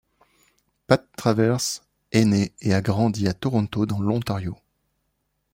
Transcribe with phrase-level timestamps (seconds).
[0.87, 1.59] Pat Travers
[2.11, 4.57] est né et a grandi à Toronto dans l'Ontario.